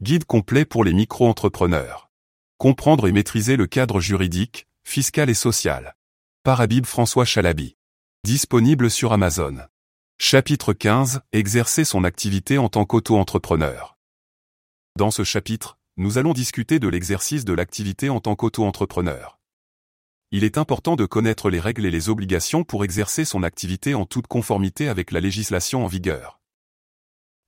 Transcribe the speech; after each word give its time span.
Guide 0.00 0.26
complet 0.26 0.64
pour 0.64 0.84
les 0.84 0.92
micro-entrepreneurs. 0.92 2.08
Comprendre 2.56 3.08
et 3.08 3.12
maîtriser 3.12 3.56
le 3.56 3.66
cadre 3.66 3.98
juridique, 3.98 4.68
fiscal 4.84 5.28
et 5.28 5.34
social. 5.34 5.96
Par 6.44 6.60
Habib 6.60 6.86
François 6.86 7.24
Chalabi. 7.24 7.76
Disponible 8.22 8.92
sur 8.92 9.12
Amazon. 9.12 9.56
Chapitre 10.20 10.72
15. 10.72 11.22
Exercer 11.32 11.84
son 11.84 12.04
activité 12.04 12.58
en 12.58 12.68
tant 12.68 12.84
qu'auto-entrepreneur. 12.84 13.98
Dans 14.96 15.10
ce 15.10 15.24
chapitre, 15.24 15.80
nous 15.96 16.16
allons 16.16 16.32
discuter 16.32 16.78
de 16.78 16.86
l'exercice 16.86 17.44
de 17.44 17.52
l'activité 17.52 18.08
en 18.08 18.20
tant 18.20 18.36
qu'auto-entrepreneur. 18.36 19.40
Il 20.30 20.44
est 20.44 20.58
important 20.58 20.94
de 20.94 21.06
connaître 21.06 21.50
les 21.50 21.58
règles 21.58 21.86
et 21.86 21.90
les 21.90 22.08
obligations 22.08 22.62
pour 22.62 22.84
exercer 22.84 23.24
son 23.24 23.42
activité 23.42 23.96
en 23.96 24.06
toute 24.06 24.28
conformité 24.28 24.88
avec 24.88 25.10
la 25.10 25.18
législation 25.18 25.84
en 25.84 25.88
vigueur. 25.88 26.37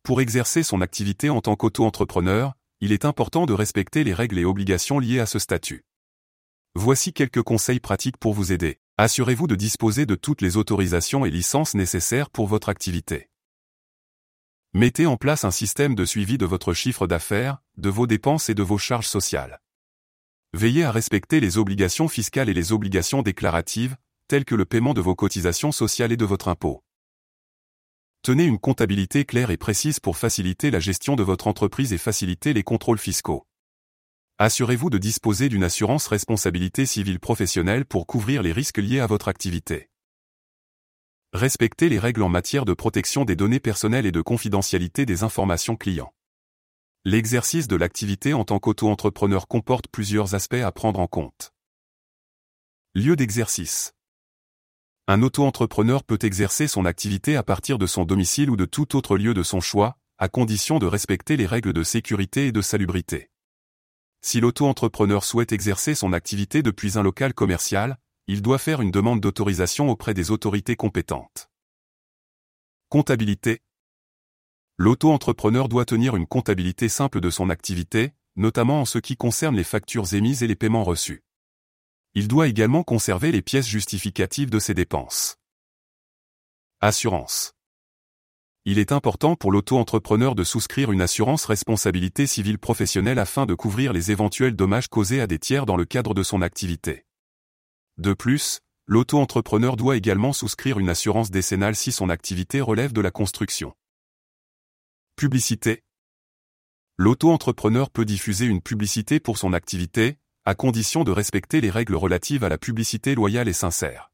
Pour 0.02 0.20
exercer 0.20 0.62
son 0.62 0.80
activité 0.80 1.30
en 1.30 1.40
tant 1.40 1.56
qu'auto-entrepreneur, 1.56 2.54
il 2.80 2.92
est 2.92 3.04
important 3.04 3.46
de 3.46 3.52
respecter 3.52 4.04
les 4.04 4.14
règles 4.14 4.38
et 4.38 4.44
obligations 4.44 4.98
liées 4.98 5.20
à 5.20 5.26
ce 5.26 5.38
statut. 5.38 5.84
Voici 6.74 7.12
quelques 7.12 7.42
conseils 7.42 7.80
pratiques 7.80 8.16
pour 8.16 8.32
vous 8.32 8.52
aider. 8.52 8.80
Assurez-vous 8.96 9.46
de 9.46 9.54
disposer 9.54 10.06
de 10.06 10.14
toutes 10.14 10.40
les 10.40 10.56
autorisations 10.56 11.24
et 11.26 11.30
licences 11.30 11.74
nécessaires 11.74 12.30
pour 12.30 12.46
votre 12.46 12.68
activité. 12.68 13.28
Mettez 14.72 15.06
en 15.06 15.16
place 15.16 15.44
un 15.44 15.50
système 15.50 15.94
de 15.94 16.04
suivi 16.04 16.38
de 16.38 16.46
votre 16.46 16.72
chiffre 16.74 17.06
d'affaires, 17.06 17.58
de 17.76 17.88
vos 17.90 18.06
dépenses 18.06 18.48
et 18.48 18.54
de 18.54 18.62
vos 18.62 18.78
charges 18.78 19.08
sociales. 19.08 19.60
Veillez 20.52 20.84
à 20.84 20.92
respecter 20.92 21.40
les 21.40 21.58
obligations 21.58 22.08
fiscales 22.08 22.48
et 22.48 22.54
les 22.54 22.72
obligations 22.72 23.22
déclaratives, 23.22 23.96
telles 24.28 24.44
que 24.44 24.54
le 24.54 24.64
paiement 24.64 24.94
de 24.94 25.00
vos 25.00 25.16
cotisations 25.16 25.72
sociales 25.72 26.12
et 26.12 26.16
de 26.16 26.24
votre 26.24 26.48
impôt. 26.48 26.84
Tenez 28.22 28.44
une 28.44 28.58
comptabilité 28.58 29.24
claire 29.24 29.50
et 29.50 29.56
précise 29.56 29.98
pour 29.98 30.18
faciliter 30.18 30.70
la 30.70 30.78
gestion 30.78 31.16
de 31.16 31.22
votre 31.22 31.46
entreprise 31.46 31.94
et 31.94 31.98
faciliter 31.98 32.52
les 32.52 32.62
contrôles 32.62 32.98
fiscaux. 32.98 33.46
Assurez-vous 34.36 34.90
de 34.90 34.98
disposer 34.98 35.48
d'une 35.48 35.64
assurance 35.64 36.06
responsabilité 36.06 36.84
civile 36.84 37.18
professionnelle 37.18 37.86
pour 37.86 38.06
couvrir 38.06 38.42
les 38.42 38.52
risques 38.52 38.76
liés 38.76 39.00
à 39.00 39.06
votre 39.06 39.28
activité. 39.28 39.88
Respectez 41.32 41.88
les 41.88 41.98
règles 41.98 42.22
en 42.22 42.28
matière 42.28 42.66
de 42.66 42.74
protection 42.74 43.24
des 43.24 43.36
données 43.36 43.60
personnelles 43.60 44.06
et 44.06 44.12
de 44.12 44.20
confidentialité 44.20 45.06
des 45.06 45.22
informations 45.22 45.76
clients. 45.76 46.12
L'exercice 47.06 47.68
de 47.68 47.76
l'activité 47.76 48.34
en 48.34 48.44
tant 48.44 48.58
qu'auto-entrepreneur 48.58 49.48
comporte 49.48 49.88
plusieurs 49.88 50.34
aspects 50.34 50.54
à 50.54 50.72
prendre 50.72 51.00
en 51.00 51.06
compte. 51.06 51.54
Lieu 52.94 53.16
d'exercice. 53.16 53.94
Un 55.12 55.22
auto-entrepreneur 55.22 56.04
peut 56.04 56.20
exercer 56.22 56.68
son 56.68 56.84
activité 56.84 57.34
à 57.34 57.42
partir 57.42 57.78
de 57.78 57.86
son 57.88 58.04
domicile 58.04 58.48
ou 58.48 58.54
de 58.54 58.64
tout 58.64 58.94
autre 58.94 59.18
lieu 59.18 59.34
de 59.34 59.42
son 59.42 59.60
choix, 59.60 59.98
à 60.18 60.28
condition 60.28 60.78
de 60.78 60.86
respecter 60.86 61.36
les 61.36 61.46
règles 61.46 61.72
de 61.72 61.82
sécurité 61.82 62.46
et 62.46 62.52
de 62.52 62.62
salubrité. 62.62 63.28
Si 64.20 64.38
l'auto-entrepreneur 64.38 65.24
souhaite 65.24 65.50
exercer 65.50 65.96
son 65.96 66.12
activité 66.12 66.62
depuis 66.62 66.96
un 66.96 67.02
local 67.02 67.34
commercial, 67.34 67.98
il 68.28 68.40
doit 68.40 68.58
faire 68.58 68.82
une 68.82 68.92
demande 68.92 69.18
d'autorisation 69.18 69.90
auprès 69.90 70.14
des 70.14 70.30
autorités 70.30 70.76
compétentes. 70.76 71.50
Comptabilité. 72.88 73.62
L'auto-entrepreneur 74.76 75.68
doit 75.68 75.86
tenir 75.86 76.14
une 76.14 76.28
comptabilité 76.28 76.88
simple 76.88 77.20
de 77.20 77.30
son 77.30 77.50
activité, 77.50 78.12
notamment 78.36 78.82
en 78.82 78.84
ce 78.84 78.98
qui 78.98 79.16
concerne 79.16 79.56
les 79.56 79.64
factures 79.64 80.14
émises 80.14 80.44
et 80.44 80.46
les 80.46 80.54
paiements 80.54 80.84
reçus. 80.84 81.24
Il 82.14 82.26
doit 82.26 82.48
également 82.48 82.82
conserver 82.82 83.30
les 83.30 83.40
pièces 83.40 83.68
justificatives 83.68 84.50
de 84.50 84.58
ses 84.58 84.74
dépenses. 84.74 85.36
Assurance. 86.80 87.52
Il 88.64 88.80
est 88.80 88.90
important 88.90 89.36
pour 89.36 89.52
l'auto-entrepreneur 89.52 90.34
de 90.34 90.42
souscrire 90.42 90.90
une 90.90 91.02
assurance 91.02 91.44
responsabilité 91.44 92.26
civile 92.26 92.58
professionnelle 92.58 93.20
afin 93.20 93.46
de 93.46 93.54
couvrir 93.54 93.92
les 93.92 94.10
éventuels 94.10 94.56
dommages 94.56 94.88
causés 94.88 95.20
à 95.20 95.28
des 95.28 95.38
tiers 95.38 95.66
dans 95.66 95.76
le 95.76 95.84
cadre 95.84 96.12
de 96.12 96.24
son 96.24 96.42
activité. 96.42 97.06
De 97.96 98.12
plus, 98.12 98.58
l'auto-entrepreneur 98.86 99.76
doit 99.76 99.96
également 99.96 100.32
souscrire 100.32 100.80
une 100.80 100.88
assurance 100.88 101.30
décennale 101.30 101.76
si 101.76 101.92
son 101.92 102.10
activité 102.10 102.60
relève 102.60 102.92
de 102.92 103.00
la 103.00 103.12
construction. 103.12 103.72
Publicité. 105.14 105.84
L'auto-entrepreneur 106.96 107.88
peut 107.88 108.04
diffuser 108.04 108.46
une 108.46 108.60
publicité 108.60 109.20
pour 109.20 109.38
son 109.38 109.52
activité, 109.52 110.18
à 110.50 110.56
condition 110.56 111.04
de 111.04 111.12
respecter 111.12 111.60
les 111.60 111.70
règles 111.70 111.94
relatives 111.94 112.42
à 112.42 112.48
la 112.48 112.58
publicité 112.58 113.14
loyale 113.14 113.46
et 113.46 113.52
sincère. 113.52 114.10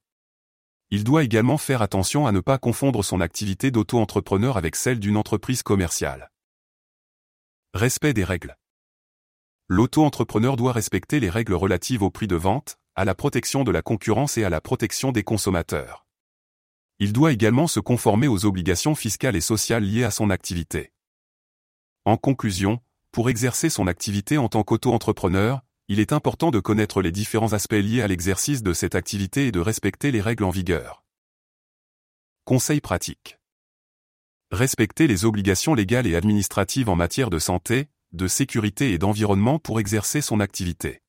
Il 0.91 1.03
doit 1.03 1.25
également 1.25 1.57
faire 1.57 1.81
attention 1.81 2.27
à 2.27 2.33
ne 2.33 2.41
pas 2.41 2.59
confondre 2.59 3.03
son 3.03 3.23
activité 3.23 3.71
d'auto-entrepreneur 3.71 4.59
avec 4.59 4.77
celle 4.77 5.01
d'une 5.01 5.17
entreprise 5.17 5.63
commerciale. 5.63 6.31
Respect 7.73 8.13
des 8.13 8.23
règles. 8.23 8.55
L'auto-entrepreneur 9.69 10.57
doit 10.57 10.73
respecter 10.73 11.21
les 11.21 11.31
règles 11.31 11.55
relatives 11.55 12.03
au 12.03 12.11
prix 12.11 12.27
de 12.27 12.37
vente, 12.37 12.77
à 12.97 13.07
la 13.07 13.15
protection 13.15 13.65
de 13.65 13.71
la 13.71 13.81
concurrence 13.81 14.37
et 14.37 14.45
à 14.45 14.51
la 14.51 14.61
protection 14.61 15.13
des 15.13 15.23
consommateurs. 15.23 16.05
Il 16.99 17.15
doit 17.15 17.33
également 17.33 17.67
se 17.67 17.81
conformer 17.81 18.29
aux 18.29 18.45
obligations 18.45 18.95
fiscales 18.95 19.37
et 19.37 19.41
sociales 19.41 19.85
liées 19.85 20.05
à 20.05 20.11
son 20.11 20.29
activité. 20.29 20.93
En 22.05 22.19
conclusion, 22.19 22.81
pour 23.11 23.31
exercer 23.31 23.71
son 23.71 23.87
activité 23.87 24.37
en 24.37 24.51
tant 24.51 24.65
qu'auto-entrepreneur, 24.65 25.63
il 25.89 26.01
est 26.01 26.13
important 26.13 26.51
de 26.51 26.59
connaître 26.59 27.01
les 27.01 27.13
différents 27.13 27.53
aspects 27.53 27.75
liés 27.75 28.03
à 28.03 28.09
l'exercice 28.09 28.63
de 28.63 28.73
cette 28.73 28.97
activité 28.97 29.47
et 29.47 29.53
de 29.53 29.61
respecter 29.61 30.11
les 30.11 30.21
règles 30.21 30.43
en 30.43 30.51
vigueur. 30.51 31.05
Conseil 32.45 32.81
pratique. 32.81 33.39
Respecter 34.51 35.07
les 35.07 35.25
obligations 35.25 35.75
légales 35.75 36.09
et 36.09 36.17
administratives 36.17 36.89
en 36.89 36.97
matière 36.97 37.31
de 37.31 37.39
santé, 37.39 37.89
de 38.13 38.27
sécurité 38.27 38.93
et 38.93 38.99
d'environnement 38.99 39.61
pour 39.61 39.79
exercer 39.79 40.21
son 40.21 40.41
activité. 40.41 41.03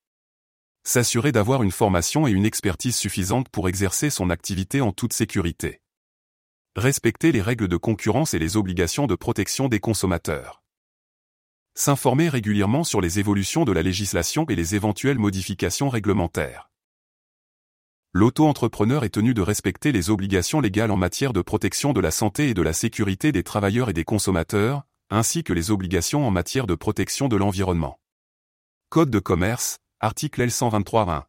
S'assurer 0.83 1.31
d'avoir 1.31 1.63
une 1.63 1.71
formation 1.71 2.27
et 2.27 2.31
une 2.31 2.45
expertise 2.45 2.95
suffisantes 2.95 3.49
pour 3.49 3.67
exercer 3.67 4.11
son 4.11 4.29
activité 4.29 4.81
en 4.81 4.91
toute 4.91 5.13
sécurité. 5.13 5.81
Respecter 6.75 7.31
les 7.31 7.41
règles 7.41 7.67
de 7.67 7.77
concurrence 7.77 8.35
et 8.35 8.39
les 8.39 8.57
obligations 8.57 9.07
de 9.07 9.16
protection 9.16 9.69
des 9.69 9.79
consommateurs. 9.79 10.61
S'informer 11.79 12.27
régulièrement 12.27 12.83
sur 12.83 13.01
les 13.01 13.19
évolutions 13.19 13.63
de 13.63 13.71
la 13.71 13.83
législation 13.83 14.47
et 14.49 14.55
les 14.55 14.73
éventuelles 14.73 15.19
modifications 15.19 15.89
réglementaires. 15.89 16.71
L'auto-entrepreneur 18.13 19.03
est 19.03 19.11
tenu 19.11 19.35
de 19.35 19.43
respecter 19.43 19.91
les 19.91 20.09
obligations 20.09 20.59
légales 20.59 20.89
en 20.89 20.97
matière 20.97 21.33
de 21.33 21.41
protection 21.43 21.93
de 21.93 21.99
la 21.99 22.09
santé 22.09 22.49
et 22.49 22.55
de 22.55 22.63
la 22.63 22.73
sécurité 22.73 23.31
des 23.31 23.43
travailleurs 23.43 23.91
et 23.91 23.93
des 23.93 24.05
consommateurs, 24.05 24.87
ainsi 25.11 25.43
que 25.43 25.53
les 25.53 25.69
obligations 25.69 26.25
en 26.25 26.31
matière 26.31 26.66
de 26.66 26.73
protection 26.73 27.27
de 27.27 27.35
l'environnement. 27.35 27.99
Code 28.89 29.11
de 29.11 29.19
commerce, 29.19 29.77
article 29.99 30.47
L123.1. 30.47 31.25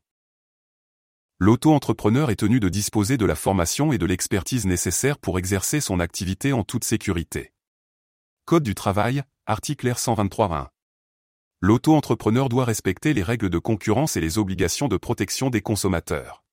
L'auto-entrepreneur 1.39 2.31
est 2.31 2.37
tenu 2.37 2.59
de 2.59 2.71
disposer 2.71 3.19
de 3.19 3.27
la 3.27 3.35
formation 3.35 3.93
et 3.93 3.99
de 3.99 4.07
l'expertise 4.07 4.65
nécessaires 4.65 5.19
pour 5.19 5.39
exercer 5.39 5.83
son 5.83 6.01
activité 6.01 6.55
en 6.55 6.65
toute 6.65 6.85
sécurité. 6.85 7.53
Code 8.47 8.63
du 8.63 8.75
travail, 8.75 9.25
article 9.51 9.89
R123.1. 9.89 10.67
L'auto-entrepreneur 11.63 12.51
doit 12.51 12.67
respecter 12.67 13.15
les 13.15 13.23
règles 13.23 13.49
de 13.49 13.59
concurrence 13.59 14.15
et 14.15 14.21
les 14.21 14.37
obligations 14.37 14.89
de 14.89 14.99
protection 14.99 15.49
des 15.49 15.63
consommateurs. 15.63 16.45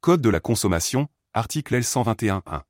Code 0.00 0.20
de 0.20 0.30
la 0.30 0.38
consommation, 0.38 1.08
article 1.32 1.74
L121.1. 1.74 2.62